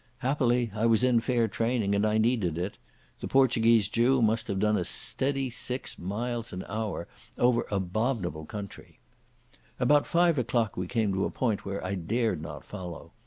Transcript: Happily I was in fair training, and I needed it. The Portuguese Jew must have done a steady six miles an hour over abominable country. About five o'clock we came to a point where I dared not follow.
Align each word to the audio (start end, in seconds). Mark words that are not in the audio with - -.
Happily 0.17 0.71
I 0.73 0.87
was 0.87 1.03
in 1.03 1.19
fair 1.19 1.47
training, 1.47 1.93
and 1.93 2.07
I 2.07 2.17
needed 2.17 2.57
it. 2.57 2.79
The 3.19 3.27
Portuguese 3.27 3.87
Jew 3.87 4.19
must 4.19 4.47
have 4.47 4.57
done 4.57 4.75
a 4.75 4.83
steady 4.83 5.51
six 5.51 5.99
miles 5.99 6.51
an 6.51 6.65
hour 6.67 7.07
over 7.37 7.67
abominable 7.69 8.47
country. 8.47 8.97
About 9.79 10.07
five 10.07 10.39
o'clock 10.39 10.75
we 10.75 10.87
came 10.87 11.13
to 11.13 11.25
a 11.25 11.29
point 11.29 11.65
where 11.65 11.85
I 11.85 11.93
dared 11.93 12.41
not 12.41 12.65
follow. 12.65 13.11